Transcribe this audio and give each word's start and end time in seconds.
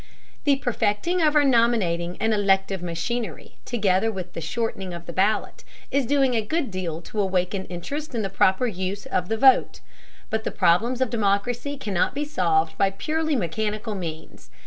The 0.45 0.55
perfecting 0.55 1.21
of 1.21 1.35
our 1.35 1.43
nominating 1.43 2.17
and 2.19 2.33
elective 2.33 2.81
machinery, 2.81 3.57
together 3.65 4.11
with 4.11 4.33
the 4.33 4.41
shortening 4.41 4.95
of 4.95 5.05
the 5.05 5.13
ballot, 5.13 5.63
is 5.91 6.07
doing 6.07 6.33
a 6.33 6.41
good 6.41 6.71
deal 6.71 7.03
to 7.03 7.21
awaken 7.21 7.65
interest 7.65 8.15
in 8.15 8.23
the 8.23 8.29
proper 8.31 8.65
use 8.65 9.05
of 9.05 9.29
the 9.29 9.37
vote. 9.37 9.79
But 10.31 10.43
the 10.43 10.49
problems 10.49 11.01
of 11.01 11.11
democracy 11.11 11.77
cannot 11.77 12.15
be 12.15 12.25
solved 12.25 12.79
by 12.79 12.89
purely 12.89 13.35
mechanical 13.35 13.93
means. 13.93 14.49